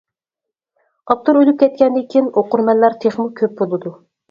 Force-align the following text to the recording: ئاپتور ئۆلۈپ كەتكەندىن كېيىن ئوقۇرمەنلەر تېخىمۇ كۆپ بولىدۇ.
ئاپتور 1.07 1.39
ئۆلۈپ 1.41 1.59
كەتكەندىن 1.65 2.09
كېيىن 2.15 2.33
ئوقۇرمەنلەر 2.33 2.99
تېخىمۇ 3.07 3.29
كۆپ 3.43 3.57
بولىدۇ. 3.63 3.97